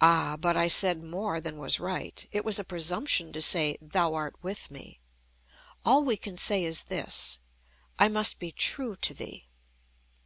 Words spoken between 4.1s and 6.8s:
art with me." All we can say